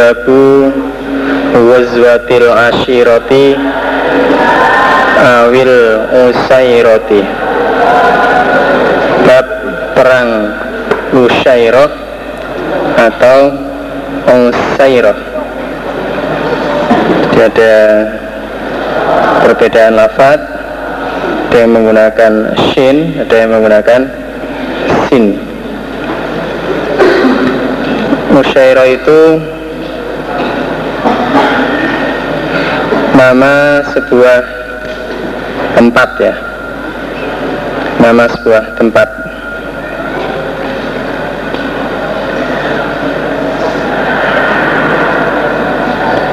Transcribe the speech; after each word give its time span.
Babu 0.00 0.72
Wazwatil 1.52 2.48
Ashirati 2.48 3.52
Awil 5.20 5.76
Usairati. 6.24 7.20
Bab 9.28 9.46
perang 9.92 10.56
Usairah 11.12 11.92
atau 12.96 13.60
Usairah. 14.24 15.20
Jadi 17.36 17.60
ada 17.60 17.76
perbedaan 19.44 20.00
lafad 20.00 20.40
ada 21.52 21.56
yang 21.60 21.76
menggunakan 21.76 22.32
shin 22.72 23.20
ada 23.20 23.36
yang 23.36 23.52
menggunakan 23.52 24.00
sin. 25.12 25.36
Musyairah 28.32 28.88
itu 28.88 29.20
nama 33.20 33.84
sebuah 33.92 34.40
tempat 35.76 36.08
ya. 36.16 36.34
Nama 38.00 38.24
sebuah 38.32 38.64
tempat. 38.80 39.08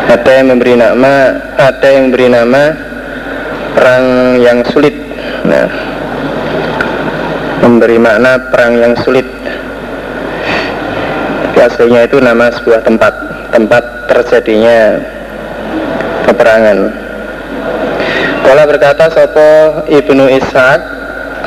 Ada 0.07 0.31
yang 0.31 0.47
memberi 0.55 0.79
nama 0.79 1.13
ada 1.59 1.87
yang 1.91 2.07
memberi 2.07 2.27
nama 2.31 2.63
perang 3.75 4.05
yang 4.39 4.63
sulit. 4.71 4.95
Nah 5.43 5.67
memberi 7.67 7.99
makna 7.99 8.47
perang 8.47 8.79
yang 8.79 8.95
sulit. 9.03 9.27
Tapi 11.51 11.83
itu 11.99 12.17
nama 12.23 12.47
sebuah 12.47 12.79
tempat. 12.87 13.13
Tempat 13.51 13.83
terjadinya 14.07 15.16
peperangan 16.37 16.93
Kala 18.45 18.63
berkata 18.69 19.09
Sopo 19.09 19.81
Ibnu 19.89 20.29
Ishaq 20.37 20.81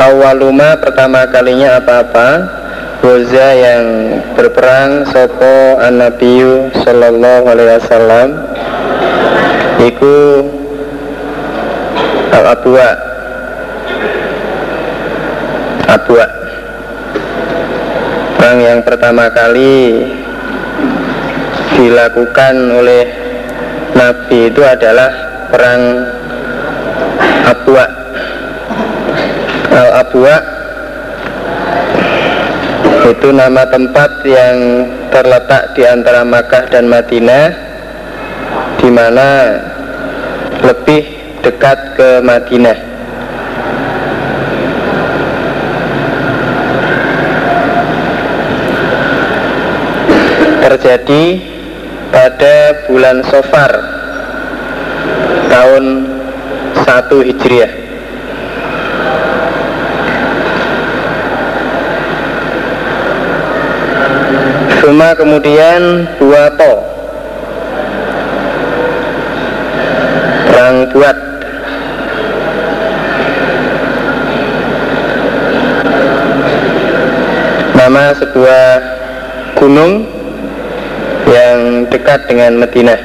Awaluma 0.02 0.82
pertama 0.82 1.30
kalinya 1.30 1.78
apa-apa 1.78 2.58
Boza 2.98 3.54
yang 3.54 3.84
berperang 4.34 5.06
Sopo 5.06 5.78
An-Nabiyu 5.78 6.74
Sallallahu 6.82 7.46
Alaihi 7.46 7.70
Wasallam 7.78 8.28
Iku 9.80 10.18
Al-Abwa. 12.30 12.90
Abwa. 15.88 16.26
Perang 18.36 18.58
yang 18.60 18.80
pertama 18.84 19.32
kali 19.32 20.04
Dilakukan 21.74 22.54
oleh 22.76 23.19
Nabi 23.94 24.50
itu 24.50 24.62
adalah 24.62 25.10
Perang 25.50 25.82
Abwa 27.46 27.84
Al-Abwa 29.70 30.36
Itu 33.10 33.28
nama 33.34 33.66
tempat 33.66 34.22
yang 34.22 34.58
terletak 35.10 35.74
di 35.74 35.82
antara 35.82 36.22
Makkah 36.22 36.70
dan 36.70 36.86
Madinah 36.86 37.70
di 38.80 38.88
mana 38.88 39.28
lebih 40.64 41.02
dekat 41.44 41.78
ke 41.96 42.08
Madinah. 42.24 42.78
Terjadi 50.60 51.24
pada 52.10 52.86
bulan 52.90 53.22
Sofar 53.22 53.72
tahun 55.46 55.84
1 56.74 57.28
Hijriah. 57.30 57.72
Cuma 64.80 65.14
kemudian 65.14 66.08
Buato 66.18 66.72
Perang 70.50 70.78
Buat 70.90 71.16
Nama 77.80 78.12
sebuah 78.12 78.66
gunung 79.56 80.19
yang 81.30 81.86
dekat 81.86 82.26
dengan 82.26 82.58
Madinah 82.58 82.98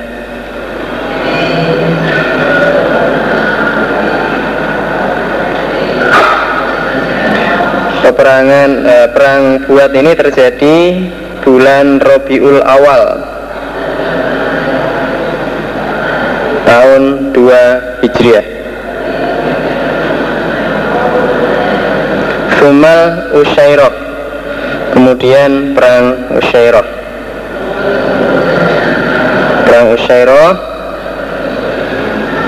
Peperangan 8.05 8.69
eh, 8.85 9.07
perang 9.11 9.43
buat 9.65 9.91
ini 9.91 10.13
terjadi 10.13 10.77
bulan 11.41 11.97
Robiul 11.99 12.61
Awal 12.61 13.03
tahun 16.69 17.03
2 17.33 18.05
Hijriah. 18.05 18.47
Sumal 22.61 23.01
Usyairah 23.41 23.93
kemudian 24.93 25.73
perang 25.73 26.05
Usyairah 26.39 26.94
Usyairah 29.93 30.51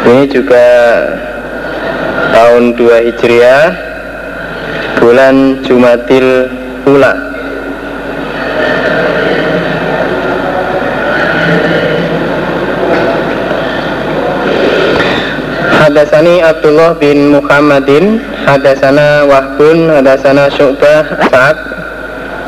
ini 0.07 0.23
juga 0.31 0.67
tahun 2.33 2.79
2 2.79 3.07
Hijriah 3.11 3.63
bulan 4.97 5.61
Jumatil 5.67 6.49
Ula. 6.87 7.13
Hadasani 15.77 16.43
Abdullah 16.43 16.99
bin 16.99 17.31
Muhammadin 17.31 18.19
Hadasana 18.43 19.23
Wahbun 19.23 19.87
Hadasana 19.87 20.51
Syu'bah 20.51 21.31
Sa'ad 21.31 21.57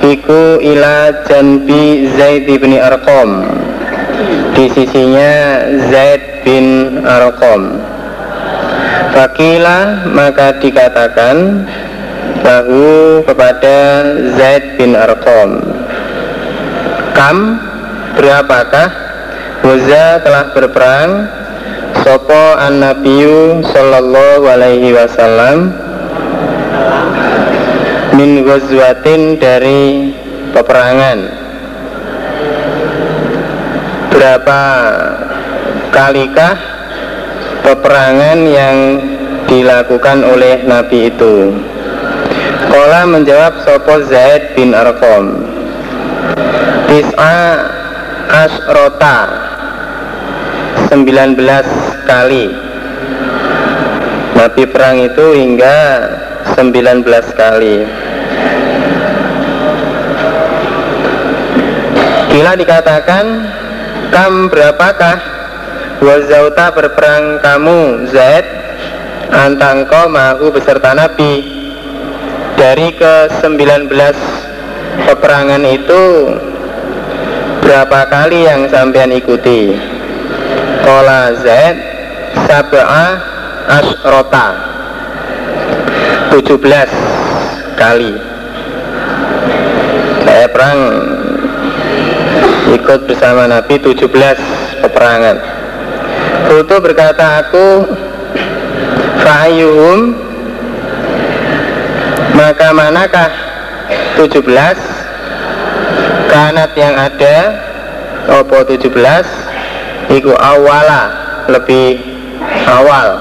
Iku 0.03 0.59
ila 0.59 1.23
janbi 1.23 2.07
Zaid 2.19 2.51
bin 2.51 2.75
Arqam 2.75 3.47
Di 4.55 4.65
sisinya 4.75 5.33
Zaid 5.87 6.43
bin 6.43 6.99
Arqam. 7.07 7.79
Fakila 9.15 10.09
maka 10.11 10.59
dikatakan 10.59 11.65
Bahu 12.39 13.23
kepada 13.27 13.77
Zaid 14.39 14.79
bin 14.79 14.95
Arqam. 14.95 15.59
Kam 17.13 17.59
berapakah? 18.15 18.89
Huza 19.59 20.23
telah 20.23 20.55
berperang. 20.55 21.11
Sopo 21.99 22.55
an 22.55 22.79
Nabiyu 22.79 23.59
Sallallahu 23.65 24.47
alaihi 24.47 24.95
wasallam. 24.95 25.75
Min 28.15 28.43
ghazwatin 28.47 29.37
dari 29.37 30.15
peperangan 30.55 31.38
Berapa 34.19 34.61
kalikah 35.95 36.59
peperangan 37.63 38.39
yang 38.43 38.75
dilakukan 39.47 40.27
oleh 40.27 40.59
Nabi 40.67 41.07
itu? 41.07 41.55
Kola 42.67 43.07
menjawab 43.07 43.63
Sopo 43.63 44.03
Zaid 44.11 44.59
bin 44.59 44.75
Arqam. 44.75 45.39
Tis'a 46.91 47.39
Asrota 48.27 49.19
19 50.91 51.39
kali. 52.03 52.51
Nabi 54.35 54.63
perang 54.67 54.99
itu 54.99 55.25
hingga 55.31 55.77
19 56.59 57.07
kali. 57.39 57.87
Bila 62.35 62.51
dikatakan 62.59 63.25
Kam 64.09 64.49
berapakah? 64.49 65.17
Wazauta 65.99 66.71
berperang 66.73 67.43
kamu 67.43 68.09
Zaid. 68.09 68.45
Antangko 69.29 70.09
mahu 70.09 70.53
beserta 70.53 70.97
Nabi. 70.97 71.45
Dari 72.57 72.91
ke 72.97 73.31
19 73.39 73.87
peperangan 75.07 75.63
itu 75.63 76.03
Berapa 77.69 78.07
kali 78.09 78.49
yang 78.49 78.65
sampean 78.65 79.13
ikuti? 79.13 79.77
Kola 80.81 81.37
Zaid 81.37 81.77
Sab'a 82.49 83.05
Asrota 83.69 84.47
17 86.33 86.49
kali. 87.77 88.13
Saya 90.25 90.47
perang 90.49 90.79
Ikut 92.69 93.09
bersama 93.09 93.49
Nabi 93.49 93.81
17 93.81 94.05
peperangan. 94.85 95.37
Kultu 96.45 96.75
berkata 96.81 97.45
aku 97.45 97.85
Fa'ayuhum 99.21 100.13
Maka 102.33 102.69
manakah 102.73 103.29
17 104.17 104.45
Kanat 106.29 106.71
yang 106.77 106.93
ada 106.93 107.37
Opo 108.41 108.61
17 108.65 108.85
Iku 110.13 110.33
awala 110.37 111.13
Lebih 111.49 112.01
awal. 112.69 113.17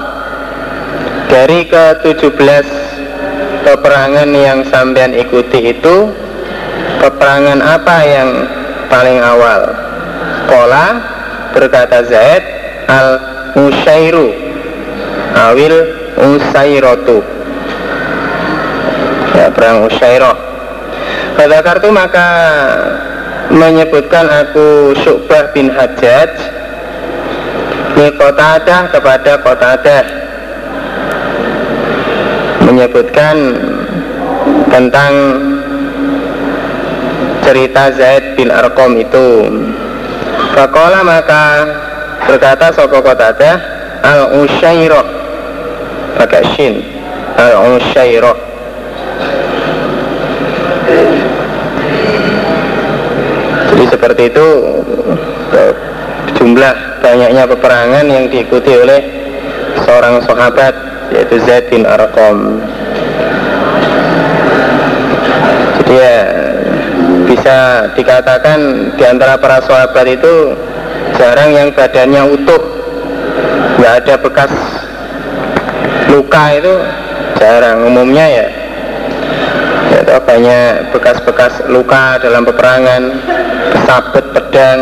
Dari 1.29 1.69
ke 1.69 2.05
17 2.05 3.65
Peperangan 3.65 4.29
yang 4.29 4.61
sampean 4.69 5.13
ikuti 5.13 5.73
itu 5.73 6.13
Peperangan 7.01 7.61
apa 7.61 7.97
yang 8.05 8.29
paling 8.89 9.21
awal. 9.21 9.61
Kola 10.49 10.85
berkata 11.53 12.03
Zaid 12.09 12.43
Al-Musyairu. 12.89 14.49
Awil 15.29 15.75
Usairotu 16.19 17.23
Ya 19.37 19.47
perang 19.53 19.87
Usairoh 19.87 20.35
Pada 21.37 21.63
kartu 21.63 21.87
maka 21.93 22.27
menyebutkan 23.49 24.27
aku 24.29 24.93
Syukbah 25.01 25.49
bin 25.55 25.71
Hajjaj. 25.71 26.29
Ini 27.95 28.13
kota 28.19 28.59
ada 28.59 28.91
kepada 28.91 29.39
kota 29.39 29.67
ada 29.79 29.99
Menyebutkan 32.67 33.35
tentang 34.67 35.13
cerita 37.49 37.89
Zaid 37.97 38.37
bin 38.37 38.53
Arqam 38.53 38.93
itu. 39.01 39.49
Fakola 40.53 41.01
maka 41.01 41.65
berkata 42.29 42.69
Sopo 42.77 43.01
Kotada 43.01 43.57
al 44.05 44.45
Usyairah 44.45 45.07
pakai 46.21 46.45
shin. 46.53 46.85
Al 47.33 47.73
Usyairah 47.81 48.37
jadi 53.73 53.85
seperti 53.89 54.29
itu 54.29 54.47
jumlah 56.37 57.01
banyaknya 57.01 57.49
peperangan 57.49 58.05
yang 58.05 58.29
diikuti 58.29 58.77
oleh 58.77 59.01
seorang 59.89 60.21
sahabat 60.21 60.73
yaitu 61.09 61.41
Zaid 61.49 61.65
bin 61.73 61.89
Arqam. 61.89 62.61
Jadi 65.81 65.93
ya 65.97 66.38
bisa 67.25 67.89
dikatakan 67.93 68.91
di 68.97 69.03
antara 69.05 69.37
para 69.37 69.61
sahabat 69.63 70.05
itu 70.07 70.57
jarang 71.15 71.51
yang 71.53 71.69
badannya 71.73 72.23
utuh. 72.35 72.61
Nggak 73.79 73.93
ada 74.03 74.15
bekas 74.19 74.51
luka 76.11 76.43
itu 76.57 76.73
jarang 77.39 77.85
umumnya 77.87 78.25
ya. 78.27 78.47
Ya 79.89 80.19
banyak 80.19 80.93
bekas-bekas 80.93 81.65
luka 81.69 82.19
dalam 82.21 82.43
peperangan 82.45 83.13
sabet 83.87 84.25
pedang 84.35 84.79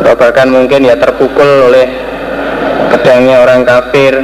atau 0.00 0.14
bahkan 0.14 0.48
mungkin 0.48 0.86
ya 0.86 0.94
terpukul 0.96 1.72
oleh 1.72 1.86
pedangnya 2.92 3.42
orang 3.42 3.66
kafir. 3.66 4.14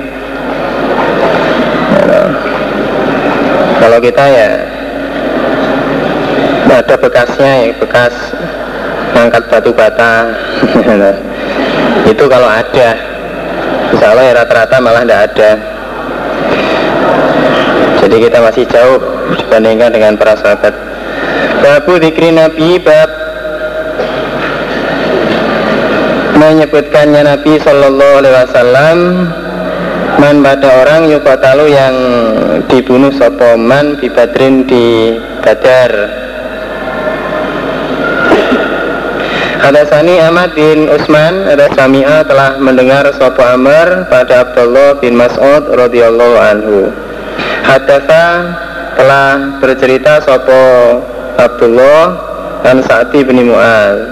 Kalau 3.76 3.98
kita 4.02 4.24
ya 4.26 4.75
ada 6.72 6.94
bekasnya 6.98 7.52
ya 7.70 7.72
bekas 7.78 8.14
ngangkat 9.14 9.42
batu 9.48 9.70
bata. 9.72 10.12
Itu 12.12 12.24
kalau 12.30 12.46
ada 12.46 12.88
insya 13.90 14.06
Allah 14.12 14.24
ya 14.28 14.32
rata-rata 14.42 14.76
malah 14.82 15.02
tidak 15.02 15.20
ada. 15.32 15.50
Jadi 18.02 18.16
kita 18.22 18.38
masih 18.38 18.64
jauh 18.70 18.98
dibandingkan 19.34 19.90
dengan 19.90 20.12
para 20.14 20.38
sahabat. 20.38 20.74
Babu 21.64 21.98
dikri 21.98 22.30
nabi 22.30 22.78
bab 22.78 23.10
menyebutkannya 26.36 27.24
Nabi 27.24 27.56
Shallallahu 27.58 28.14
Alaihi 28.20 28.36
Wasallam 28.44 28.98
man 30.20 30.36
pada 30.44 30.68
orang 30.84 31.08
yukotalu 31.08 31.72
yang 31.72 31.96
dibunuh 32.68 33.08
sopoman 33.16 33.96
bibadrin 33.96 34.68
di 34.68 35.16
Badar 35.40 36.25
Hadasani 39.66 40.22
Ahmad 40.22 40.54
bin 40.54 40.86
Usman 40.86 41.50
ada 41.50 41.66
Sami'a 41.74 42.22
telah 42.22 42.54
mendengar 42.62 43.02
Sopo 43.18 43.42
Amr 43.42 44.06
pada 44.06 44.46
Abdullah 44.46 45.02
bin 45.02 45.18
Mas'ud 45.18 45.74
radhiyallahu 45.74 46.38
anhu. 46.38 46.94
Hadasa 47.66 48.46
telah 48.94 49.58
bercerita 49.58 50.22
Sopo 50.22 50.62
Abdullah 51.34 52.14
dan 52.62 52.78
Sa'di 52.86 53.26
bin 53.26 53.42
Mu'al. 53.50 54.06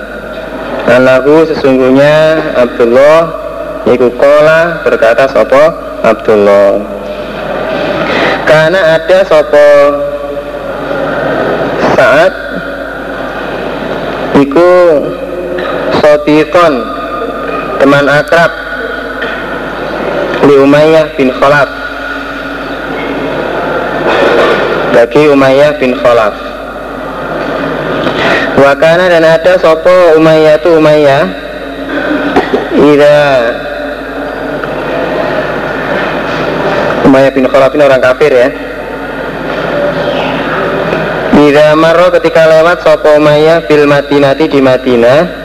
Anlahu 0.90 1.46
sesungguhnya 1.46 2.42
Abdullah 2.58 3.46
Iku 3.94 4.10
kola 4.18 4.82
berkata 4.82 5.30
Sopo 5.32 5.64
Abdullah 6.04 6.82
Karena 8.44 9.00
ada 9.00 9.18
Sopo 9.24 9.70
saat 11.96 12.32
Iku 14.34 14.72
Sotikon 16.04 16.84
teman 17.80 18.04
akrab 18.04 18.52
Li 20.44 20.60
Umayyah 20.60 21.16
bin 21.16 21.32
Khalaf. 21.32 21.64
Bagi 24.92 25.32
Umayyah 25.32 25.80
bin 25.80 25.96
Khalaf. 25.96 26.36
Wakana 28.60 29.08
dan 29.16 29.24
ada 29.24 29.56
sopo 29.56 30.20
Umayyah 30.20 30.60
tu 30.60 30.76
Umayyah 30.76 31.24
Ida 32.76 33.16
Umayyah 37.08 37.32
bin 37.32 37.48
Khalaf 37.48 37.72
ini 37.72 37.82
orang 37.88 38.04
kafir 38.04 38.28
ya. 38.28 38.48
Ida 41.48 41.72
marro 41.80 42.12
ketika 42.12 42.44
lewat 42.44 42.84
sopo 42.84 43.08
Umayyah 43.16 43.64
bil 43.64 43.88
Madinati 43.88 44.52
di 44.52 44.60
Madinah 44.60 45.43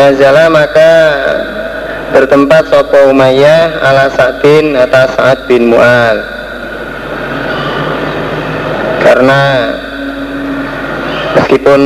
Nazala 0.00 0.48
maka 0.48 0.92
bertempat 2.16 2.72
Sopo 2.72 3.12
Umayyah 3.12 3.84
ala 3.84 4.08
Sa'din 4.08 4.72
atas 4.72 5.12
Sa'ad 5.12 5.44
bin 5.44 5.68
Mu'al. 5.68 6.24
Karena 9.04 9.40
meskipun 11.36 11.80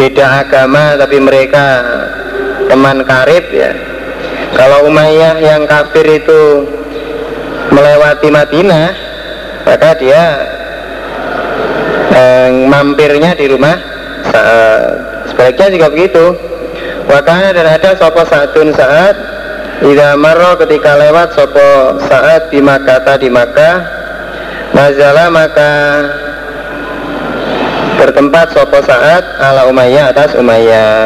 beda 0.00 0.48
agama 0.48 0.96
tapi 0.96 1.20
mereka 1.20 1.64
teman 2.72 3.04
karib 3.04 3.44
ya. 3.52 3.76
Kalau 4.56 4.88
Umayyah 4.88 5.36
yang 5.36 5.68
kafir 5.68 6.08
itu 6.08 6.64
melewati 7.68 8.32
Madinah 8.32 8.88
maka 9.68 9.92
dia 10.00 10.24
eh, 12.16 12.48
mampirnya 12.64 13.36
di 13.36 13.44
rumah 13.44 13.76
Sebaliknya 15.28 15.68
juga 15.70 15.86
begitu 15.94 16.47
Wakana 17.08 17.56
dan 17.56 17.64
ada 17.64 17.96
sopo 17.96 18.20
saatun 18.28 18.68
saat 18.76 19.16
Ida 19.78 20.18
marro 20.18 20.58
ketika 20.58 20.98
lewat 20.98 21.38
sopo 21.38 22.02
saat 22.10 22.50
di 22.50 22.58
Makata 22.58 23.14
di 23.14 23.30
Makkah. 23.30 23.78
Nazala 24.74 25.30
maka 25.30 25.72
bertempat 27.94 28.58
sopo 28.58 28.82
saat 28.82 29.22
ala 29.38 29.70
Umayyah 29.70 30.10
atas 30.10 30.34
Umayyah. 30.34 30.98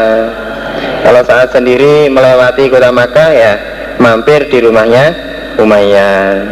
Kalau 1.04 1.22
saat 1.28 1.52
sendiri 1.52 2.08
melewati 2.08 2.72
kota 2.72 2.88
Makkah 2.88 3.28
ya 3.28 3.52
mampir 4.00 4.48
di 4.48 4.64
rumahnya 4.64 5.12
Umayyah. 5.60 6.48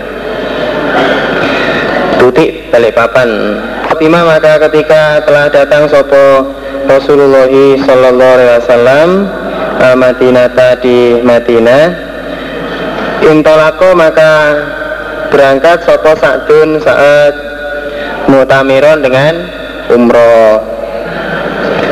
Tutik 2.20 2.68
balik 2.68 3.00
papan. 3.00 3.28
Fatimah 3.88 4.28
maka 4.28 4.60
ketika 4.68 5.24
telah 5.24 5.48
datang 5.48 5.88
sopo 5.88 6.52
Rasulullah 6.90 7.46
Sallallahu 7.86 8.32
Alaihi 8.34 8.52
Wasallam 8.66 9.08
al 9.78 9.94
Madinah 9.94 10.74
di 10.82 11.22
Madinah. 11.22 11.84
Intolako 13.30 13.94
maka 13.94 14.58
berangkat 15.30 15.86
sopo 15.86 16.18
sakdun 16.18 16.82
saat 16.82 17.34
mutamiron 18.26 19.06
dengan 19.06 19.38
umroh. 19.94 20.66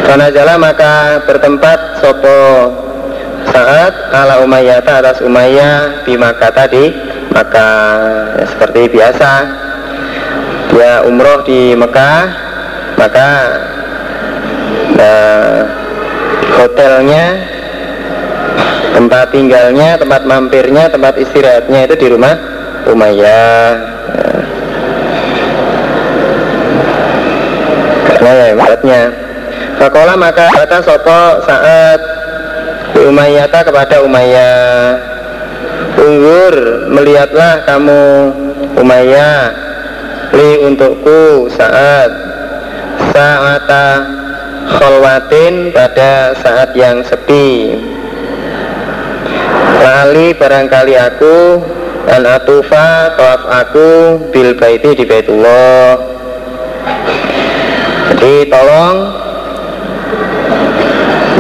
Karena 0.02 0.34
jalan 0.34 0.58
maka 0.66 1.22
bertempat 1.30 2.02
sopo 2.02 2.40
saat 3.54 3.94
ala 4.10 4.42
Umayyah 4.42 4.82
atas 4.82 5.22
Umayyah 5.22 6.02
di 6.10 6.18
Makkah 6.18 6.50
tadi. 6.50 6.90
Maka 7.30 7.68
ya, 8.34 8.44
seperti 8.50 8.98
biasa. 8.98 9.30
Dia 10.74 11.06
umroh 11.06 11.46
di 11.46 11.78
Mekah 11.78 12.48
maka 12.98 13.28
nah, 14.98 15.62
hotelnya 16.58 17.24
tempat 18.98 19.30
tinggalnya 19.30 19.94
tempat 19.94 20.26
mampirnya 20.26 20.90
tempat 20.90 21.14
istirahatnya 21.22 21.86
itu 21.86 21.94
di 21.94 22.06
rumah 22.10 22.34
Umayyah. 22.88 23.68
Karena 28.08 28.30
ya 28.32 28.46
ibaratnya. 28.56 29.02
Fakola 29.78 30.14
maka 30.18 30.50
kata 30.50 30.78
sopo 30.82 31.44
saat 31.44 32.00
Umayyata 32.98 33.62
kepada 33.62 34.02
Umayyah. 34.02 34.98
Ungur 35.98 36.54
melihatlah 36.90 37.66
kamu 37.66 38.02
Umayyah 38.78 39.50
Li 40.34 40.50
untukku 40.62 41.50
saat 41.50 42.10
Saata 43.10 43.86
kholwatin 44.76 45.72
pada 45.72 46.36
saat 46.36 46.76
yang 46.76 47.00
sepi. 47.04 47.76
Lali 49.78 50.34
barangkali 50.34 50.94
aku 50.98 51.36
Dan 52.08 52.26
atufa 52.26 53.14
tawaf 53.14 53.42
aku 53.46 53.88
Bil 54.34 54.58
baiti 54.58 54.94
di 54.98 55.04
baitullah. 55.06 55.96
Jadi 58.10 58.34
tolong 58.50 58.96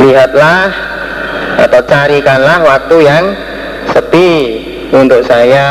Lihatlah 0.06 0.70
Atau 1.66 1.82
carikanlah 1.82 2.58
waktu 2.62 2.96
yang 3.02 3.24
sepi 3.90 4.30
Untuk 4.94 5.26
saya. 5.26 5.66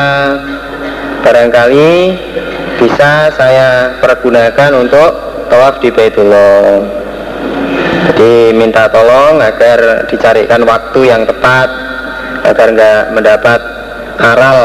Barangkali 1.24 2.14
bisa 2.78 3.34
saya 3.34 3.98
pergunakan 4.00 4.86
untuk 4.86 5.12
tawaf 5.50 5.82
di 5.82 5.90
Baitullah 5.90 6.97
jadi 7.98 8.54
minta 8.54 8.89
tolong 8.94 9.42
agar 9.42 10.06
dicarikan 10.06 10.62
waktu 10.66 11.00
yang 11.10 11.25
tepat 11.25 11.70
agar 12.46 12.68
nggak 12.74 13.01
mendapat 13.18 13.62
aral 14.22 14.60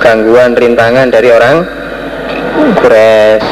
gangguan 0.00 0.52
rintangan 0.56 1.08
dari 1.08 1.28
orang 1.32 1.56
Quraisy. 2.80 3.48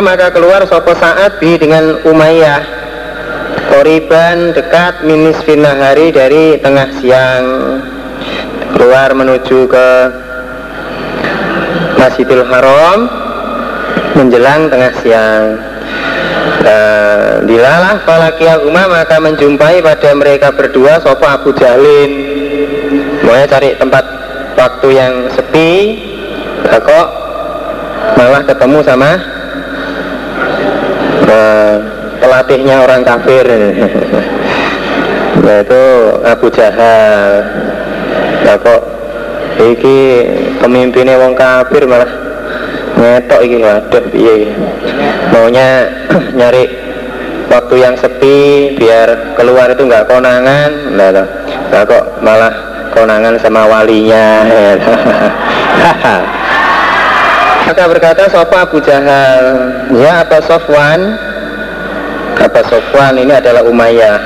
Maka 0.00 0.32
keluar 0.32 0.64
sopo 0.64 0.96
saat 0.96 1.38
bi 1.38 1.60
dengan 1.60 2.00
Umayyah. 2.02 2.80
Koriban 3.70 4.50
dekat 4.50 5.06
minis 5.06 5.38
hari 5.46 6.10
dari 6.10 6.58
tengah 6.58 6.88
siang. 6.98 7.44
Keluar 8.74 9.12
menuju 9.12 9.68
ke 9.68 9.88
Masjidil 12.00 12.48
Haram 12.48 13.29
menjelang 14.14 14.68
tengah 14.68 14.92
siang. 15.00 15.44
Nah, 16.60 17.40
dilalah 17.48 18.04
falakia 18.04 18.60
umma 18.60 18.84
maka 18.84 19.16
menjumpai 19.16 19.80
pada 19.80 20.10
mereka 20.12 20.52
berdua 20.52 21.00
sopo 21.00 21.24
Abu 21.24 21.56
Jahlin. 21.56 22.10
Mau 23.24 23.36
cari 23.48 23.76
tempat 23.80 24.04
waktu 24.58 24.88
yang 24.92 25.14
sepi 25.32 25.72
nah, 26.66 26.80
kok 26.82 27.08
malah 28.18 28.42
ketemu 28.44 28.78
sama 28.84 29.10
nah, 31.24 31.72
pelatihnya 32.20 32.76
orang 32.84 33.02
kafir. 33.04 33.46
Yaitu 35.40 35.82
Abu 36.20 36.46
Jahal. 36.52 37.48
Nah, 38.44 38.56
kok 38.60 38.80
iki 39.56 39.98
pemimpinnya 40.60 41.16
wong 41.16 41.32
kafir 41.32 41.88
malah 41.88 42.29
ngetok 43.00 43.40
iki 43.40 43.56
waduh 43.64 44.04
piye 44.12 44.52
maunya 45.32 45.88
nyari 46.38 46.68
waktu 47.50 47.74
yang 47.82 47.98
sepi 47.98 48.78
biar 48.78 49.34
keluar 49.34 49.74
itu 49.74 49.82
nggak 49.82 50.06
konangan. 50.06 50.70
Nah, 50.94 51.10
nah 51.74 51.82
kok 51.82 52.22
malah 52.22 52.54
konangan 52.94 53.34
sama 53.42 53.66
walinya? 53.66 54.46
Maka 57.66 57.82
berkata 57.86 58.26
Sofa 58.30 58.66
Abu 58.66 58.80
Jahal? 58.82 59.42
Ya 59.98 60.26
apa 60.26 60.42
Sofwan. 60.46 61.18
Apa 62.40 62.60
Sofwan 62.66 63.18
ini 63.20 63.32
adalah 63.34 63.62
Umayyah. 63.66 64.20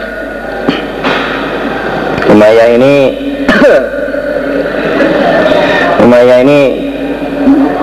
Umayyah 2.33 2.69
ini 2.77 2.95
Umayyah 6.05 6.39
ini 6.47 6.61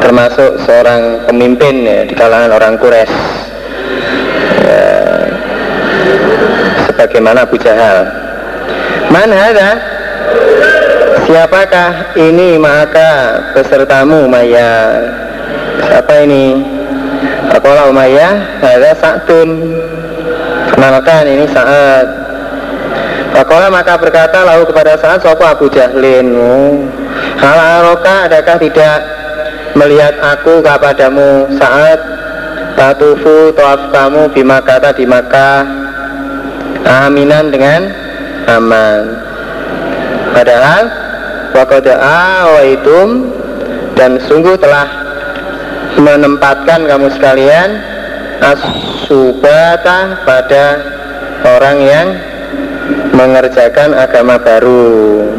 termasuk 0.02 0.60
seorang 0.66 1.30
pemimpin 1.30 1.86
ya, 1.86 2.02
di 2.10 2.14
kalangan 2.18 2.52
orang 2.58 2.76
Quraisy. 2.82 3.16
Ya, 4.66 4.90
sebagaimana 6.90 7.46
Abu 7.46 7.56
Jahal. 7.62 8.10
Man 9.14 9.30
ada 9.30 9.70
siapakah 11.30 12.18
ini? 12.18 12.58
Maka 12.58 13.10
pesertamu 13.54 14.26
Maya. 14.26 14.74
Siapa 15.86 16.26
ini? 16.28 16.82
Apalah 17.52 17.92
Umayyah 17.92 18.64
ada 18.64 18.96
Sa'tun 18.96 19.76
kenalkan 20.72 21.28
ini 21.28 21.46
saat 21.52 22.08
Pakola 23.32 23.68
maka 23.68 24.00
berkata 24.00 24.44
lalu 24.44 24.72
kepada 24.72 24.96
saat 25.00 25.20
Sopo 25.24 25.44
Abu 25.44 25.68
Jahlin? 25.72 26.32
Oh, 26.36 26.84
Hal 27.40 27.58
aroka 27.60 28.28
adakah 28.28 28.60
tidak 28.60 29.00
melihat 29.76 30.20
aku 30.20 30.60
kepadamu 30.60 31.48
saat 31.56 32.00
tatufu 32.76 33.54
toaf 33.56 33.92
kamu 33.92 34.32
bima 34.34 34.60
kata 34.64 34.96
di 34.96 35.06
Makkah 35.08 35.64
aminan 36.86 37.54
dengan 37.54 37.92
aman. 38.50 39.02
Padahal 40.32 40.84
wakoda 41.54 41.94
awaitum 42.00 43.32
dan 43.96 44.18
sungguh 44.26 44.56
telah 44.58 44.88
menempatkan 46.00 46.88
kamu 46.88 47.12
sekalian 47.14 47.70
asubata 48.42 50.24
pada 50.26 50.66
orang 51.46 51.78
yang 51.84 52.08
mengerjakan 53.14 53.94
agama 53.94 54.40
baru. 54.42 55.30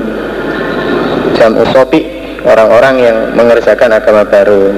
Jam 1.34 1.58
usopi 1.58 2.21
orang-orang 2.46 2.94
yang 2.98 3.16
mengerjakan 3.34 3.90
agama 3.94 4.22
baru. 4.26 4.74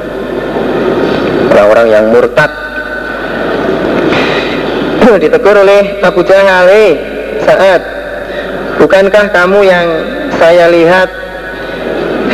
Orang-orang 1.54 1.86
yang 1.90 2.04
murtad. 2.10 2.50
Ditegur 5.04 5.54
oleh 5.54 6.00
Abu 6.00 6.24
Jahal 6.26 6.66
saat 7.44 7.80
bukankah 8.80 9.30
kamu 9.30 9.58
yang 9.62 9.86
saya 10.40 10.66
lihat 10.72 11.06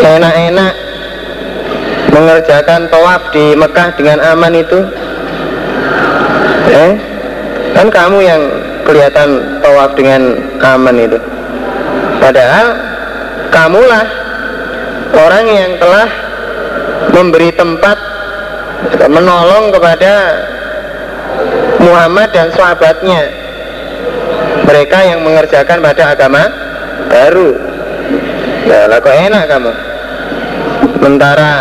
enak-enak 0.00 0.72
mengerjakan 2.14 2.88
tawaf 2.88 3.22
di 3.34 3.52
Mekah 3.58 3.88
dengan 3.98 4.18
aman 4.22 4.54
itu? 4.54 4.80
Eh 6.70 6.92
kan 7.74 7.86
kamu 7.90 8.18
yang 8.22 8.42
kelihatan 8.86 9.60
tawaf 9.60 9.92
dengan 9.98 10.38
aman 10.62 10.96
itu. 10.96 11.18
Padahal 12.22 12.66
kamulah 13.50 14.19
orang 15.14 15.44
yang 15.46 15.72
telah 15.78 16.08
memberi 17.14 17.50
tempat 17.54 17.98
menolong 19.08 19.74
kepada 19.74 20.12
Muhammad 21.80 22.28
dan 22.32 22.48
sahabatnya. 22.54 23.22
Mereka 24.68 24.98
yang 25.02 25.20
mengerjakan 25.26 25.82
pada 25.82 26.14
agama 26.14 26.42
baru. 27.10 27.50
Ya 28.68 28.86
lah 28.86 28.98
kok 29.02 29.16
enak 29.16 29.44
kamu? 29.50 29.72
Sementara 31.00 31.52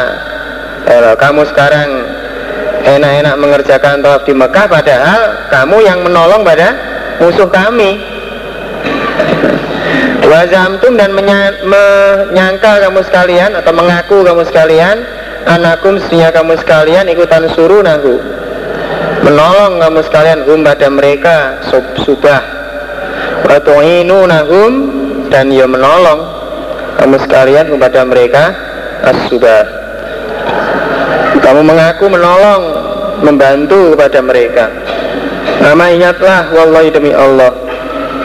ya, 0.86 1.16
kamu 1.16 1.42
sekarang 1.48 1.90
enak-enak 2.84 3.36
mengerjakan 3.40 4.04
tawaf 4.04 4.24
di 4.28 4.34
Mekah 4.36 4.66
padahal 4.68 5.22
kamu 5.48 5.78
yang 5.84 6.00
menolong 6.04 6.44
pada 6.44 6.76
musuh 7.24 7.48
kami 7.48 8.00
Wazamtum 10.30 10.94
dan 10.94 11.10
menyangka 11.18 12.86
kamu 12.86 13.02
sekalian 13.02 13.58
atau 13.58 13.74
mengaku 13.74 14.22
kamu 14.22 14.46
sekalian 14.46 15.02
anakum 15.50 15.98
sesungguhnya 15.98 16.30
kamu 16.30 16.54
sekalian 16.62 17.10
ikutan 17.10 17.50
suruh 17.50 17.82
nahu 17.82 18.22
menolong 19.26 19.82
kamu 19.82 20.00
sekalian 20.06 20.46
hum 20.46 20.62
pada 20.62 20.86
mereka 20.94 21.58
sub 21.66 21.82
subah. 22.06 22.46
Watu'inu 23.50 24.30
nahum 24.30 24.74
dan 25.34 25.50
ia 25.50 25.66
menolong 25.66 26.22
kamu 27.02 27.18
sekalian 27.26 27.66
kepada 27.74 28.06
mereka 28.06 28.44
as 29.02 29.18
subah 29.34 29.66
kamu 31.42 31.66
mengaku 31.66 32.06
menolong 32.06 32.64
membantu 33.26 33.98
kepada 33.98 34.22
mereka. 34.22 34.66
Nama 35.58 35.86
ingatlah 35.90 36.54
wallahi 36.54 36.94
demi 36.94 37.10
Allah 37.18 37.69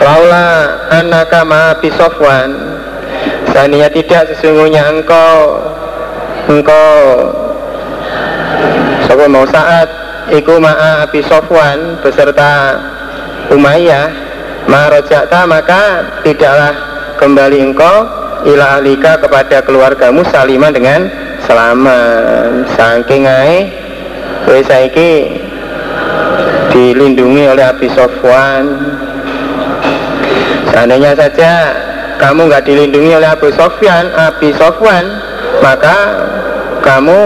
Laula 0.00 0.46
anaka 0.90 1.44
ma 1.46 1.76
bisofwan 1.78 2.50
Seandainya 3.52 3.90
tidak 3.92 4.34
sesungguhnya 4.34 4.82
engkau 4.90 5.60
Engkau 6.50 6.94
Sopo 9.04 9.24
mau 9.28 9.46
saat 9.46 9.86
iku 10.32 10.56
ma'a 10.56 11.04
Abi 11.04 11.20
Sofwan 11.20 12.00
beserta 12.00 12.80
Umayyah 13.52 14.08
Marojakta 14.64 15.44
maka 15.44 15.82
tidaklah 16.24 16.72
kembali 17.20 17.60
engkau 17.60 18.08
ila 18.48 18.80
ahlika 18.80 19.20
kepada 19.20 19.60
keluargamu 19.60 20.24
salima 20.24 20.72
dengan 20.72 21.08
selamat. 21.44 22.72
Saking 22.72 23.28
ae 23.28 23.68
kowe 24.48 24.60
saiki 24.64 25.12
dilindungi 26.72 27.44
oleh 27.44 27.64
Abi 27.64 27.92
Sofwan 27.92 28.64
seandainya 30.72 31.12
saja 31.14 31.50
kamu 32.18 32.46
nggak 32.46 32.64
dilindungi 32.64 33.12
oleh 33.18 33.28
Abu 33.28 33.50
Sofyan 33.52 34.10
Abi 34.14 34.54
Sofwan 34.54 35.04
maka 35.62 35.96
kamu 36.84 37.20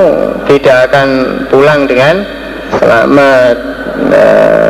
tidak 0.46 0.86
akan 0.86 1.08
pulang 1.50 1.90
dengan 1.90 2.22
selamat. 2.78 3.56
Nah, 3.98 4.68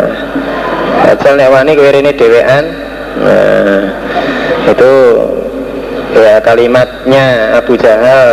Ajal 1.08 1.40
newani 1.40 1.72
ini 1.72 2.12
dewean 2.12 2.64
nah, 3.24 3.80
itu 4.68 4.92
ya 6.12 6.36
kalimatnya 6.44 7.56
Abu 7.56 7.80
Jahal 7.80 8.28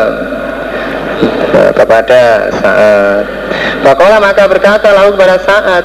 nah, 1.56 1.72
kepada 1.72 2.52
saat 2.60 3.24
Bakola 3.80 4.20
maka 4.20 4.44
berkata 4.52 4.92
lalu 4.92 5.16
kepada 5.16 5.38
saat 5.48 5.84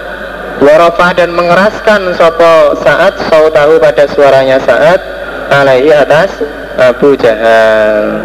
Warofa 0.60 1.16
dan 1.16 1.32
mengeraskan 1.32 2.12
sopo 2.20 2.76
saat 2.84 3.16
Sau 3.32 3.48
tahu 3.48 3.80
pada 3.80 4.04
suaranya 4.12 4.60
saat 4.60 5.00
Alaihi 5.48 5.90
atas 5.90 6.36
Abu 6.76 7.16
Jahal. 7.16 8.22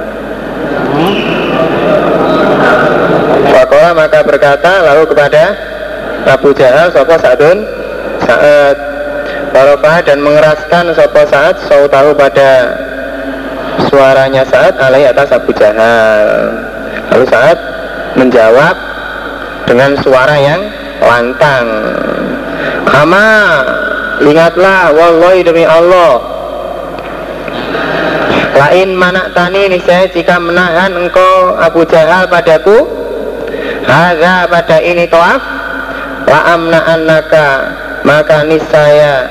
Fakola 3.50 3.92
maka 3.96 4.20
berkata 4.22 4.84
lalu 4.84 5.04
kepada 5.10 5.44
Abu 6.28 6.52
Jahal 6.52 6.92
sopo 6.92 7.16
saatun 7.16 7.64
saat 8.28 8.76
Warofa 9.56 10.04
dan 10.04 10.20
mengeraskan 10.20 10.92
sopo 10.92 11.24
saat 11.32 11.56
Sau 11.72 11.88
tahu 11.88 12.12
pada 12.20 12.76
suaranya 13.88 14.44
saat 14.44 14.76
alaihi 14.76 15.08
atas 15.08 15.32
Abu 15.32 15.56
Jahal. 15.56 16.52
Lalu 17.16 17.26
saat 17.32 17.58
menjawab 18.20 18.76
dengan 19.68 19.96
suara 20.04 20.36
yang 20.36 20.62
lantang 21.00 21.68
Ama 22.86 23.28
ingatlah 24.24 24.94
wallahi 24.96 25.44
demi 25.44 25.66
Allah. 25.68 26.36
Lain 28.56 28.96
mana 28.96 29.36
tani 29.36 29.68
saya 29.84 30.08
jika 30.08 30.40
menahan 30.40 30.96
engkau 30.96 31.60
Abu 31.60 31.84
Jahal 31.92 32.32
padaku 32.32 32.88
Haza 33.84 34.48
pada 34.48 34.80
ini 34.80 35.12
toaf 35.12 35.44
La 36.24 36.56
amna 36.56 36.80
annaka 36.88 37.48
Maka 38.08 38.48
niscaya 38.48 39.28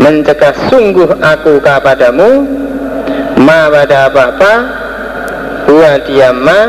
Mencegah 0.00 0.56
sungguh 0.72 1.20
aku 1.20 1.60
kepadamu 1.60 2.48
Ma 3.44 3.68
pada 3.68 4.08
apa-apa 4.08 4.52
Huwa 5.68 6.00
diamma 6.08 6.60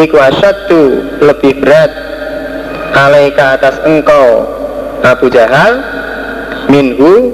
Iku 0.00 0.16
asyaddu 0.16 1.12
Lebih 1.20 1.60
berat 1.60 1.92
Alaika 2.96 3.60
atas 3.60 3.84
engkau 3.84 4.55
Abu 5.04 5.28
Jahal 5.28 5.82
Minhu 6.72 7.32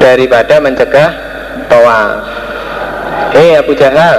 Daripada 0.00 0.56
mencegah 0.64 1.10
Tawaf. 1.68 2.24
Hei 3.36 3.58
Abu 3.60 3.76
Jahal 3.76 4.16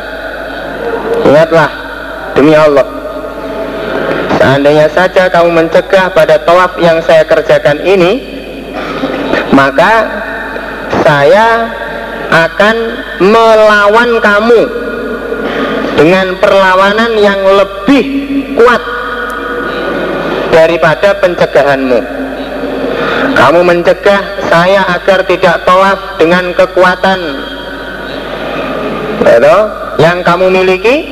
Ingatlah 1.26 1.72
Demi 2.38 2.54
Allah 2.54 2.88
Seandainya 4.38 4.88
saja 4.90 5.30
kamu 5.30 5.54
mencegah 5.54 6.10
pada 6.14 6.42
tawaf 6.42 6.74
yang 6.82 6.98
saya 7.06 7.26
kerjakan 7.26 7.82
ini 7.82 8.22
Maka 9.54 9.94
Saya 11.02 11.70
akan 12.30 12.76
melawan 13.20 14.10
kamu 14.22 14.62
Dengan 15.98 16.40
perlawanan 16.40 17.12
yang 17.20 17.42
lebih 17.42 18.06
kuat 18.56 18.82
Daripada 20.52 21.20
pencegahanmu 21.20 22.21
Kamu 23.32 23.64
mencegah 23.64 24.22
saya 24.52 24.84
agar 25.00 25.24
tidak 25.26 25.64
tawaf 25.64 26.20
dengan 26.20 26.52
kekuatan 26.54 27.20
Betul? 29.22 29.62
yang 30.02 30.26
kamu 30.26 30.50
miliki 30.50 31.06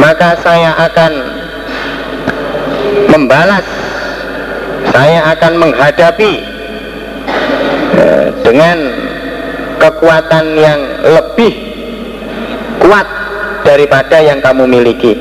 maka 0.00 0.32
saya 0.40 0.72
akan 0.88 1.12
membalas 3.12 3.66
saya 4.90 5.20
akan 5.36 5.52
menghadapi 5.60 6.32
eh, 8.00 8.26
dengan 8.40 8.78
kekuatan 9.76 10.44
yang 10.56 10.80
lebih 11.04 11.52
kuat 12.80 13.06
daripada 13.62 14.16
yang 14.24 14.40
kamu 14.40 14.64
miliki 14.64 15.14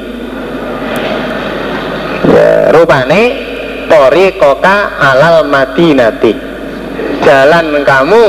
ya, 2.32 2.72
rupane 2.72 3.39
tori 3.90 4.38
koka 4.38 4.96
alal 5.02 5.50
madinati. 5.50 6.34
Jalan 7.26 7.84
kamu 7.84 8.26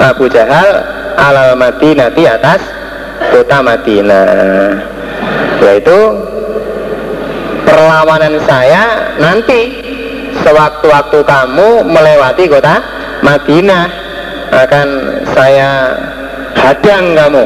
Abu 0.00 0.26
Jahal 0.26 0.82
alal 1.14 1.54
madinati 1.54 2.26
atas 2.26 2.60
kota 3.30 3.62
Madinah. 3.62 4.26
Yaitu 5.62 5.98
perlawanan 7.64 8.36
saya 8.42 9.14
nanti 9.20 9.84
sewaktu-waktu 10.42 11.18
kamu 11.22 11.68
melewati 11.86 12.44
kota 12.50 12.82
Madinah 13.22 13.84
akan 14.50 14.88
saya 15.32 15.70
hadang 16.58 17.14
kamu 17.16 17.42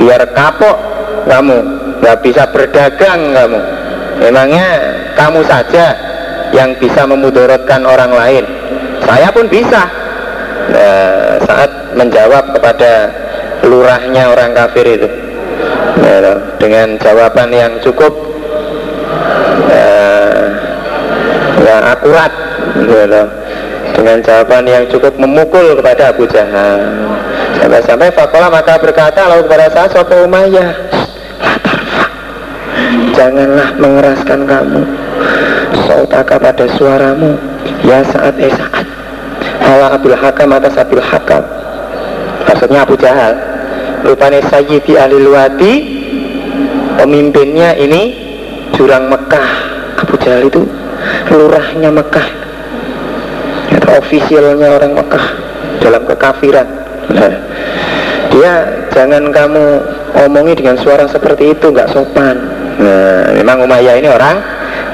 biar 0.00 0.22
kapok 0.32 0.76
kamu 1.28 1.56
nggak 2.00 2.18
bisa 2.24 2.48
berdagang 2.48 3.36
kamu. 3.36 3.60
Memangnya 4.20 4.68
kamu 5.16 5.40
saja 5.48 6.09
yang 6.50 6.76
bisa 6.78 7.06
memudorotkan 7.06 7.82
orang 7.86 8.12
lain. 8.12 8.44
Saya 9.04 9.28
pun 9.30 9.46
bisa. 9.50 9.82
Nah, 10.70 11.40
saat 11.42 11.70
menjawab 11.98 12.54
kepada 12.54 13.10
lurahnya 13.66 14.30
orang 14.30 14.54
kafir 14.54 14.86
itu. 14.86 15.08
Ya, 16.00 16.38
dengan 16.56 16.96
jawaban 17.00 17.50
yang 17.50 17.72
cukup 17.82 18.12
yang 21.60 21.82
akurat. 21.86 22.32
Ya, 22.86 23.24
dengan 23.94 24.16
jawaban 24.24 24.64
yang 24.64 24.84
cukup 24.88 25.12
memukul 25.18 25.76
kepada 25.76 26.14
Abu 26.14 26.24
Jahal. 26.30 26.78
Sampai-sampai 27.60 28.08
Fakola 28.14 28.48
maka 28.48 28.80
berkata 28.80 29.28
lalu 29.28 29.44
kepada 29.44 29.66
saya 29.68 29.88
Sopo 29.92 30.16
Umayyah 30.24 30.70
janganlah 33.12 33.68
mengeraskan 33.76 34.48
kamu 34.48 34.82
sautaka 35.90 36.38
pada 36.38 36.70
suaramu 36.78 37.34
ya 37.82 38.06
saat 38.06 38.38
eh 38.38 38.54
saat 38.54 38.86
Allah 39.66 39.98
Abdul 39.98 40.14
Hakam 40.14 40.54
atas 40.54 40.78
Abdul 40.78 41.02
Hakam. 41.02 41.42
Maksudnya 42.46 42.86
Abu 42.86 42.94
Jahal. 42.94 43.34
Rupanya 44.06 44.40
Sayyidi 44.48 44.96
Alilwati 44.96 45.72
pemimpinnya 46.94 47.74
ini 47.74 48.14
jurang 48.78 49.10
Mekah. 49.10 49.50
Abu 50.06 50.14
Jahal 50.22 50.46
itu 50.46 50.62
lurahnya 51.34 51.90
Mekah. 51.90 52.28
Atau 53.78 53.90
ofisialnya 53.98 54.78
orang 54.78 54.94
Mekah 54.94 55.26
dalam 55.82 56.02
kekafiran. 56.06 56.68
Nah, 57.10 57.32
dia 58.30 58.52
jangan 58.94 59.30
kamu 59.30 59.64
omongi 60.26 60.54
dengan 60.58 60.78
suara 60.78 61.06
seperti 61.06 61.54
itu 61.54 61.70
nggak 61.70 61.90
sopan. 61.90 62.36
Nah 62.80 63.34
memang 63.36 63.66
Umayyah 63.66 64.00
ini 64.00 64.08
orang 64.08 64.36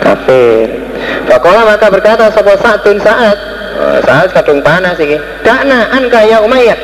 kafir 0.03 0.86
Fakola 1.27 1.63
maka 1.67 1.87
berkata 1.91 2.31
sebuah 2.31 2.59
satun 2.59 2.97
saat 3.03 3.37
oh, 3.79 3.99
saat 4.07 4.31
kadung 4.31 4.63
panas 4.63 4.99
ini 5.03 5.19
Dakna 5.43 5.91
anka 5.91 6.21
ya 6.27 6.39
Umayyah. 6.43 6.79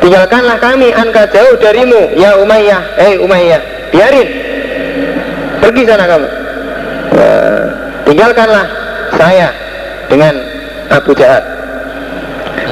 Tinggalkanlah 0.00 0.56
kami 0.60 0.92
anka 0.92 1.28
jauh 1.32 1.56
darimu 1.60 2.12
ya 2.16 2.36
Umayyah. 2.40 2.82
Eh 3.00 3.12
Umayyah 3.20 3.60
biarin. 3.94 4.28
Pergi 5.62 5.82
sana 5.86 6.04
kamu. 6.04 6.28
Nah, 7.14 7.64
tinggalkanlah 8.04 8.66
saya 9.16 9.48
dengan 10.10 10.34
Abu 10.90 11.14
Jahal. 11.16 11.54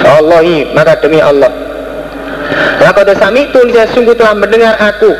Allahi 0.03 0.69
maka 0.75 0.99
demi 1.01 1.23
Allah. 1.23 1.49
Laqad 2.83 3.09
sami 3.17 3.49
itu 3.49 3.61
sungguh 3.95 4.13
telah 4.19 4.35
mendengar 4.37 4.75
aku. 4.77 5.15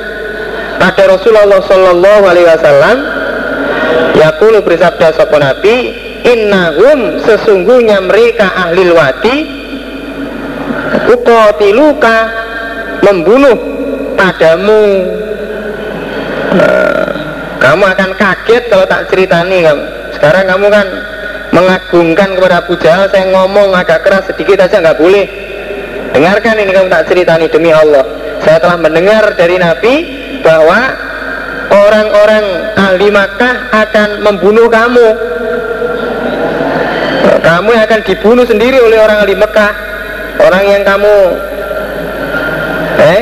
Pada 0.77 1.07
Rasulullah 1.07 1.63
Sallallahu 1.63 2.25
Alaihi 2.27 2.49
Wasallam 2.51 2.97
Yakulu 4.17 4.63
bersabda 4.63 5.17
sopo 5.17 5.37
Nabi 5.41 5.91
Innahum 6.23 7.19
sesungguhnya 7.23 7.99
mereka 8.05 8.47
ahli 8.55 8.93
wadi 8.93 9.37
Ukotiluka 11.11 12.17
Membunuh 13.03 13.59
padamu. 14.15 14.83
Nah, 16.55 17.11
Kamu 17.59 17.83
akan 17.83 18.11
kaget 18.19 18.71
kalau 18.71 18.87
tak 18.87 19.11
ceritani 19.11 19.63
kamu 19.63 19.85
sekarang 20.19 20.45
kamu 20.51 20.67
kan 20.71 20.87
mengagungkan 21.55 22.29
kepada 22.39 22.63
Abu 22.63 22.75
Jahal 22.79 23.07
saya 23.11 23.27
ngomong 23.31 23.75
agak 23.75 24.07
keras 24.07 24.27
sedikit 24.31 24.63
aja 24.63 24.83
nggak 24.83 24.99
boleh. 24.99 25.27
Dengarkan 26.15 26.63
ini 26.63 26.71
kamu 26.71 26.89
tak 26.91 27.07
ceritani 27.11 27.47
demi 27.51 27.71
Allah. 27.75 28.07
Saya 28.43 28.59
telah 28.59 28.79
mendengar 28.79 29.35
dari 29.39 29.59
Nabi 29.59 29.95
bahwa 30.43 30.79
orang-orang 31.73 32.45
ahli 32.77 33.09
Makkah 33.09 33.55
akan 33.73 34.09
membunuh 34.21 34.69
kamu. 34.69 35.09
Kamu 37.43 37.71
akan 37.75 38.01
dibunuh 38.07 38.47
sendiri 38.47 38.79
oleh 38.79 39.03
orang 39.03 39.27
ahli 39.27 39.35
Mekah 39.35 39.73
orang 40.41 40.65
yang 40.65 40.83
kamu 40.87 41.17
eh 43.03 43.21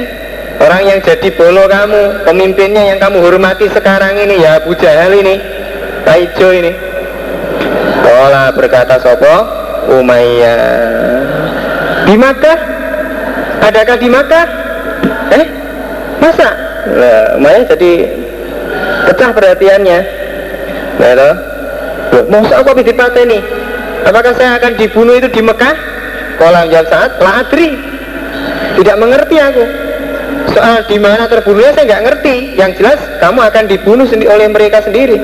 orang 0.61 0.83
yang 0.85 0.99
jadi 1.01 1.29
bolo 1.35 1.65
kamu 1.65 2.29
pemimpinnya 2.29 2.95
yang 2.95 2.99
kamu 3.01 3.25
hormati 3.25 3.67
sekarang 3.73 4.21
ini 4.21 4.45
ya 4.45 4.61
Abu 4.61 4.77
Jahal 4.77 5.17
ini 5.17 5.41
Taijo 6.05 6.49
ini. 6.53 6.73
Kala 8.01 8.53
berkata 8.57 8.97
Sopo 9.01 9.37
Umayyah. 10.01 10.67
Di 12.09 12.15
Makkah? 12.17 12.59
Adakah 13.61 13.97
di 14.01 14.09
Makkah? 14.09 14.47
Eh 15.37 15.47
masa? 16.19 16.49
Nah, 16.91 17.25
Umayyah 17.37 17.65
jadi 17.77 17.93
pecah 19.11 19.31
perhatiannya. 19.35 19.99
Nah, 21.03 21.13
loh 21.19 21.35
masa 22.31 22.63
aku 22.63 22.79
dipateni 22.83 23.39
apakah 24.07 24.33
saya 24.35 24.59
akan 24.59 24.73
dibunuh 24.79 25.15
itu 25.19 25.29
di 25.31 25.43
Mekah? 25.43 25.77
Kalau 26.41 26.63
jawab 26.73 26.87
saat 26.89 27.11
ladri 27.21 27.77
tidak 28.81 28.97
mengerti 28.97 29.37
aku. 29.37 29.65
Soal 30.51 30.83
di 30.89 30.97
mana 30.97 31.29
terbunuhnya 31.29 31.77
saya 31.77 31.85
nggak 31.85 32.05
ngerti. 32.09 32.35
Yang 32.57 32.71
jelas 32.81 33.01
kamu 33.21 33.41
akan 33.45 33.65
dibunuh 33.69 34.07
oleh 34.09 34.49
mereka 34.49 34.81
sendiri. 34.81 35.21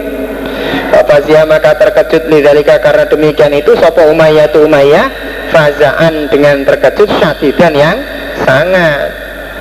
Fazia 1.06 1.46
maka 1.46 1.76
terkejut 1.76 2.26
lidalika 2.28 2.82
karena 2.82 3.06
demikian 3.06 3.52
itu 3.54 3.78
Sopo 3.78 4.04
Umayyah 4.10 4.50
tu 4.50 4.66
Umayyah? 4.66 5.06
Fazaan 5.54 6.28
dengan 6.28 6.66
terkejut 6.66 7.08
syatidan 7.16 7.72
yang 7.72 7.96
sangat. 8.44 9.08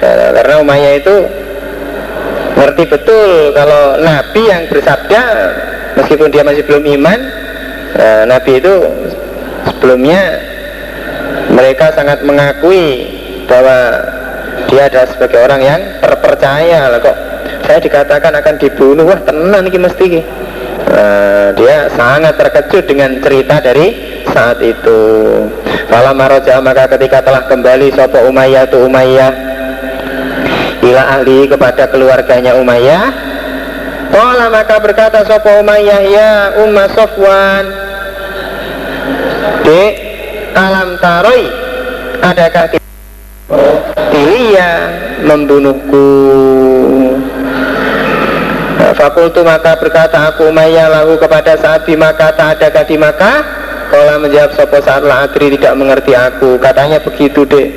Karena 0.03 0.55
Umayyah 0.59 0.93
itu 0.99 1.15
ngerti 2.55 2.83
betul 2.87 3.51
kalau 3.51 3.99
Nabi 3.99 4.41
yang 4.47 4.63
bersabda 4.71 5.21
meskipun 5.99 6.31
dia 6.31 6.43
masih 6.47 6.63
belum 6.63 6.83
iman 6.99 7.19
eh, 7.99 8.23
Nabi 8.27 8.63
itu 8.63 8.75
sebelumnya 9.67 10.21
mereka 11.51 11.93
sangat 11.95 12.23
mengakui 12.25 13.15
bahwa 13.45 13.77
dia 14.69 14.89
adalah 14.89 15.07
sebagai 15.13 15.39
orang 15.45 15.61
yang 15.61 15.81
terpercaya 16.01 16.89
lah 16.89 16.99
kok. 16.99 17.17
Saya 17.65 17.79
dikatakan 17.81 18.33
akan 18.33 18.55
dibunuh 18.61 19.05
wah 19.09 19.19
tenang 19.25 19.65
ini 19.69 19.79
mesti 19.81 20.07
uh, 20.89 21.47
dia 21.57 21.89
sangat 21.93 22.37
terkejut 22.37 22.83
dengan 22.85 23.17
cerita 23.21 23.61
dari 23.61 24.21
saat 24.29 24.61
itu. 24.61 25.01
Fala 25.89 26.13
maroja 26.13 26.61
maka 26.61 26.89
ketika 26.97 27.21
telah 27.25 27.45
kembali 27.45 27.93
Sopo 27.93 28.25
Umayyah 28.25 28.69
tu 28.69 28.85
Umayyah 28.85 29.31
ila 30.85 31.01
ahli 31.17 31.49
kepada 31.49 31.89
keluarganya 31.89 32.53
Umayyah 32.61 33.05
Kala 34.13 34.53
maka 34.53 34.77
berkata 34.79 35.25
Sopo 35.25 35.49
Umayyah 35.59 36.01
ya 36.05 36.31
Umma 36.61 36.85
Sofwan 36.93 37.65
Dek 39.65 39.93
alam 40.53 40.95
taroi 41.01 41.43
adakah 42.21 42.77
Tilia 44.15 44.71
membunuhku. 45.21 46.07
Fakultu 48.95 49.43
maka 49.43 49.75
berkata 49.75 50.31
aku 50.31 50.47
Umayyah 50.47 50.87
lalu 50.87 51.19
kepada 51.19 51.59
saat 51.59 51.83
di 51.83 51.99
maka 51.99 52.31
tak 52.31 52.57
adakah 52.57 52.83
di 52.87 52.95
maka 52.95 53.33
Kala 53.91 54.17
menjawab 54.23 54.55
Sopo 54.55 54.79
saat 54.79 55.03
adri 55.03 55.53
tidak 55.59 55.75
mengerti 55.75 56.15
aku. 56.15 56.55
Katanya 56.57 57.03
begitu 57.03 57.43
dek 57.43 57.69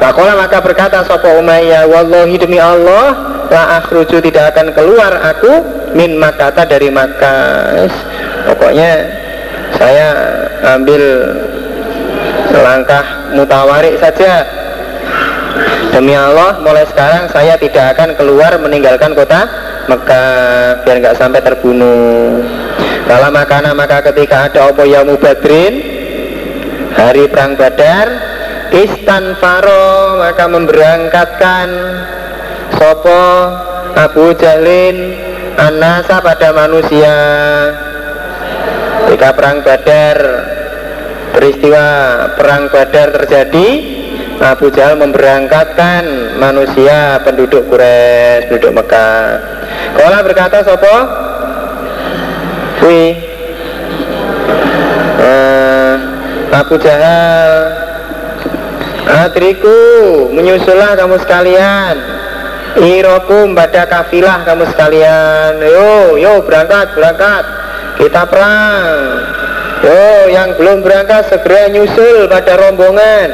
Fakola 0.00 0.32
maka 0.32 0.64
berkata 0.64 1.04
Sopo 1.04 1.28
Umayyah 1.36 1.84
Wallahi 1.84 2.40
demi 2.40 2.56
Allah 2.56 3.12
La 3.52 3.84
akhruju 3.84 4.24
tidak 4.24 4.56
akan 4.56 4.72
keluar 4.72 5.12
aku 5.20 5.52
Min 5.92 6.16
makata 6.16 6.64
dari 6.64 6.88
Makkah 6.88 7.84
Pokoknya 8.48 8.92
Saya 9.76 10.08
ambil 10.80 11.02
Langkah 12.50 13.30
mutawarik 13.36 14.00
saja 14.00 14.48
Demi 15.90 16.14
Allah 16.14 16.62
mulai 16.62 16.86
sekarang 16.86 17.26
saya 17.34 17.58
tidak 17.58 17.98
akan 17.98 18.14
keluar 18.14 18.54
meninggalkan 18.62 19.10
kota 19.10 19.50
Mekah 19.90 20.86
biar 20.86 20.96
nggak 21.02 21.18
sampai 21.18 21.42
terbunuh. 21.42 22.46
Kalau 23.10 23.28
makanan 23.34 23.74
maka 23.74 23.98
ketika 24.06 24.46
ada 24.46 24.70
opo 24.70 24.86
yamu 24.86 25.18
badrin 25.18 25.82
hari 26.94 27.26
perang 27.26 27.58
badar 27.58 28.06
istanfaro 28.72 30.18
maka 30.22 30.44
memberangkatkan. 30.46 31.68
Sopo? 32.78 33.22
Abu 33.90 34.32
Jalin 34.38 35.12
anasa 35.58 36.22
pada 36.22 36.54
manusia. 36.54 37.16
Ketika 39.06 39.34
perang 39.34 39.58
badar 39.66 40.16
peristiwa 41.34 41.86
perang 42.38 42.70
badar 42.70 43.10
terjadi 43.10 43.68
Abu 44.40 44.72
Jahal 44.72 44.96
memberangkatkan 44.96 46.36
manusia 46.40 47.20
penduduk 47.20 47.68
Quraisy, 47.68 48.48
penduduk 48.48 48.72
Mekah. 48.72 49.36
Kala 50.00 50.24
berkata 50.24 50.64
sopo, 50.64 50.96
Wi, 52.80 53.20
uh, 55.20 55.94
Abu 56.56 56.80
Jahal 56.80 57.44
Adriku 59.10 59.78
menyusullah 60.30 60.94
kamu 60.94 61.18
sekalian. 61.18 61.96
Irokum 62.78 63.58
pada 63.58 63.82
kafilah 63.90 64.46
kamu 64.46 64.70
sekalian. 64.70 65.58
Yo, 65.58 66.14
yo 66.14 66.32
berangkat, 66.46 66.94
berangkat. 66.94 67.44
Kita 67.98 68.22
perang. 68.30 68.94
Yo, 69.82 70.30
yang 70.30 70.54
belum 70.54 70.86
berangkat 70.86 71.26
segera 71.34 71.66
nyusul 71.74 72.30
pada 72.30 72.54
rombongan. 72.54 73.28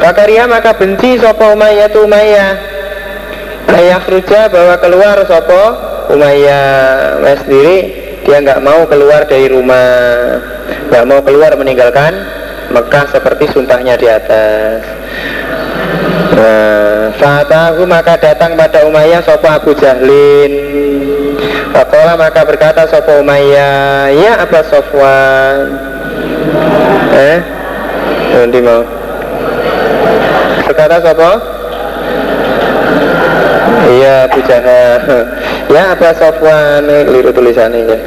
Bakaria 0.00 0.48
maka 0.48 0.72
benci 0.72 1.20
sopo 1.20 1.52
Umayyah 1.52 1.92
tu 1.92 2.08
Umayyah. 2.08 2.52
Ayah 3.68 4.00
kerja 4.00 4.48
bahwa 4.48 4.80
keluar 4.80 5.20
sopo 5.28 5.64
Umayyah. 6.16 7.20
Mas 7.20 7.44
sendiri 7.44 7.76
dia 8.24 8.40
nggak 8.40 8.64
mau 8.64 8.88
keluar 8.88 9.28
dari 9.28 9.52
rumah. 9.52 9.92
Nggak 10.88 11.04
mau 11.04 11.20
keluar 11.20 11.52
meninggalkan 11.60 12.37
Mekah 12.68 13.04
seperti 13.08 13.48
sumpahnya 13.48 13.96
di 13.96 14.04
atas. 14.04 14.84
Nah, 16.36 17.10
saat 17.16 17.48
aku 17.48 17.88
maka 17.88 18.20
datang 18.20 18.54
pada 18.54 18.84
Umayyah 18.84 19.24
Sopo 19.24 19.48
Abu 19.48 19.72
Jahlin. 19.72 20.52
Fakola 21.72 22.14
maka 22.20 22.44
berkata 22.44 22.84
Sopo 22.88 23.22
Umayyah 23.24 24.10
Ya 24.12 24.32
apa 24.42 24.60
Sofwan 24.66 25.56
Eh? 27.16 27.38
Nanti 28.36 28.58
mau. 28.60 28.84
Berkata 30.68 30.96
Sopo? 31.00 31.30
Iya 33.88 34.28
Abu 34.28 34.40
Jahal 34.44 35.00
Ya 35.74 35.96
apa 35.96 36.12
Sofwan 36.12 36.84
Keliru 36.84 37.32
tulisannya 37.32 37.88
ya 37.88 37.98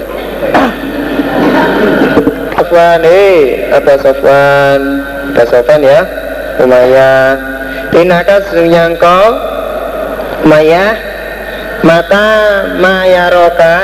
Sofwan 2.71 3.03
eh 3.03 3.67
apa 3.67 3.99
Sofwan 3.99 5.03
apa 5.35 5.43
Sofwan 5.43 5.83
ya. 5.83 6.07
Umayyah. 6.63 7.35
Inaka 7.99 8.47
sesungguhnya 8.47 8.95
engkau 8.95 9.35
Umayyah. 10.47 10.95
Mata 11.83 12.27
mayaroka? 12.79 13.75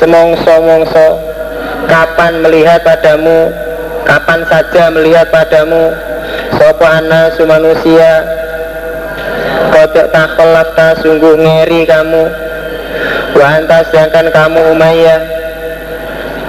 Semongso-mongso. 0.00 1.28
Kapan 1.84 2.40
melihat 2.40 2.80
padamu? 2.88 3.52
Kapan 4.08 4.40
saja 4.48 4.88
melihat 4.88 5.28
padamu? 5.28 5.92
Sopo 6.56 6.88
anasu 6.88 7.44
manusia 7.44 8.24
Kodok 9.76 10.08
takolata 10.08 11.04
sungguh 11.04 11.36
ngeri 11.36 11.84
kamu. 11.84 12.32
Wantas 13.36 13.92
sedangkan 13.92 14.32
kamu 14.32 14.72
Umayyah 14.72 15.33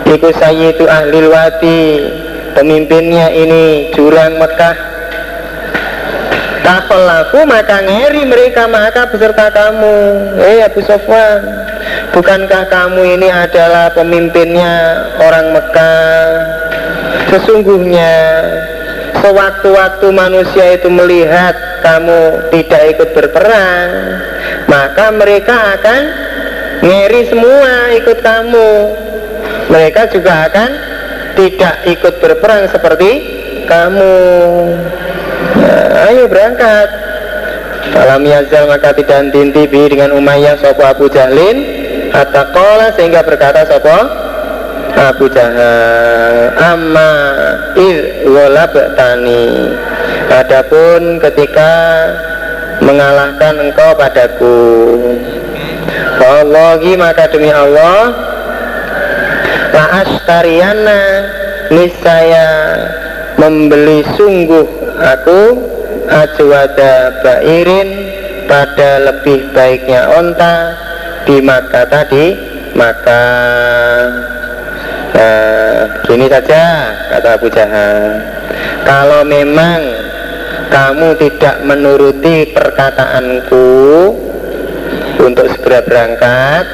Iku 0.06 0.30
sayyidu 0.38 0.86
ahlil 0.86 1.34
wati 1.34 1.82
Pemimpinnya 2.56 3.36
ini 3.36 3.92
jurang 3.92 4.40
Mekah. 4.40 4.78
Takolaku 6.64 7.44
maka 7.44 7.84
ngeri 7.84 8.24
mereka 8.24 8.64
maka 8.72 9.12
beserta 9.12 9.52
kamu. 9.52 9.96
Eh 10.40 10.64
Abu 10.64 10.80
Sofwan 10.88 11.44
Bukankah 12.16 12.72
kamu 12.72 13.20
ini 13.20 13.28
adalah 13.28 13.92
pemimpinnya 13.92 15.04
orang 15.20 15.52
Mekah? 15.52 16.24
Sesungguhnya 17.36 18.16
Sewaktu-waktu 19.20 20.08
manusia 20.16 20.80
itu 20.80 20.88
melihat 20.88 21.60
kamu 21.84 22.50
tidak 22.56 22.82
ikut 22.96 23.10
berperang 23.12 23.90
Maka 24.72 25.12
mereka 25.12 25.76
akan 25.76 26.02
ngeri 26.88 27.22
semua 27.28 27.74
ikut 28.00 28.24
kamu 28.24 28.72
mereka 29.70 30.08
juga 30.14 30.50
akan 30.50 30.70
tidak 31.36 31.76
ikut 31.90 32.14
berperang 32.24 32.70
seperti 32.72 33.12
kamu. 33.66 34.18
Nah, 35.60 36.08
ayo 36.12 36.30
berangkat. 36.30 36.90
Alam 37.96 38.28
yazal 38.28 38.68
maka 38.68 38.92
tidak 38.92 39.32
tintibi 39.32 39.88
dengan 39.88 40.12
Umayyah 40.18 40.60
sopo 40.60 40.84
Abu 40.84 41.08
Jahlin. 41.08 41.86
Hatta 42.16 42.54
kola 42.56 42.96
sehingga 42.96 43.28
berkata 43.28 43.68
sopo 43.68 43.92
Abu 44.96 45.28
Jahal 45.28 46.56
Amma 46.56 47.12
il 47.76 48.24
tani 48.96 49.76
Adapun 50.32 51.20
ketika 51.20 51.72
mengalahkan 52.80 53.60
engkau 53.60 53.92
padaku 54.00 54.60
Wallahi 56.16 56.96
maka 56.96 57.28
demi 57.28 57.52
Allah 57.52 58.16
La 59.76 60.08
astariyana 60.08 61.00
Nisaya 61.68 62.48
membeli 63.36 64.08
sungguh 64.16 64.64
aku 65.04 65.42
Ajwada 66.06 67.20
bairin 67.26 67.90
pada 68.46 69.10
lebih 69.10 69.52
baiknya 69.58 70.06
onta 70.14 70.78
di 71.26 71.42
maka 71.42 71.82
tadi 71.90 72.38
maka 72.78 73.24
nah, 75.18 75.80
gini 76.06 76.30
saja 76.30 76.64
kata 77.10 77.30
Abu 77.42 77.48
Jahal. 77.50 78.22
Kalau 78.86 79.26
memang 79.26 79.82
kamu 80.70 81.18
tidak 81.18 81.66
menuruti 81.66 82.54
perkataanku 82.54 83.68
untuk 85.26 85.48
segera 85.58 85.82
berangkat 85.88 86.66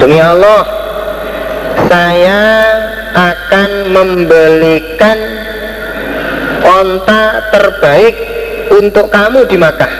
demi 0.00 0.22
Allah 0.22 0.83
saya 1.94 2.42
akan 3.14 3.70
membelikan 3.94 5.18
onta 6.66 7.54
terbaik 7.54 8.16
untuk 8.74 9.06
kamu 9.14 9.46
di 9.46 9.54
Makkah. 9.54 9.94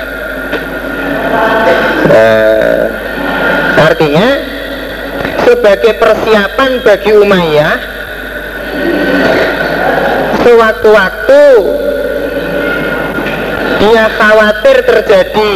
Nah, 2.11 2.83
artinya 3.79 4.29
sebagai 5.47 5.95
persiapan 6.03 6.83
bagi 6.83 7.15
Umayyah 7.15 7.75
sewaktu-waktu 10.43 11.43
dia 13.79 14.05
khawatir 14.19 14.77
terjadi 14.83 15.55